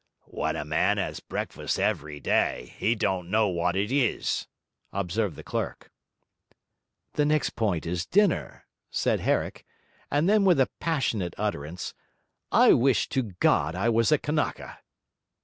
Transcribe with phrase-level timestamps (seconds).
[0.25, 4.47] 'When a man 'as breakfast every day, he don't know what it is,'
[4.91, 5.91] observed the clerk.
[7.13, 9.63] 'The next point is dinner,' said Herrick;
[10.09, 11.93] and then with a passionate utterance:
[12.51, 14.79] 'I wish to God I was a Kanaka!'